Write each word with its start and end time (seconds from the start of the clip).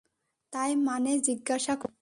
তাই 0.53 0.71
মানে 0.83 1.11
জিজ্ঞাসা 1.27 1.73
করছি। 1.75 1.89